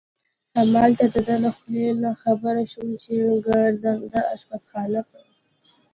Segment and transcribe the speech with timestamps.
[0.55, 3.11] همالته د ده له خولې نه خبر شوم چې
[3.47, 5.19] ګرځنده اشپزخانه به.